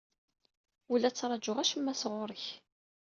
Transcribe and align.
Ur 0.91 0.97
la 0.99 1.11
ttṛajuɣ 1.11 1.57
acemma 1.59 1.93
sɣur-k. 2.01 2.45